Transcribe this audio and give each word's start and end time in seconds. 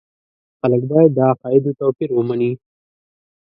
خلک 0.59 0.81
باید 0.91 1.11
د 1.15 1.19
عقایدو 1.31 1.71
توپیر 1.79 2.09
ومني. 2.13 2.51